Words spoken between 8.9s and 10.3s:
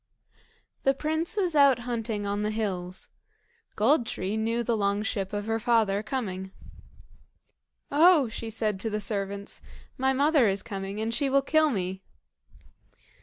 servants, "my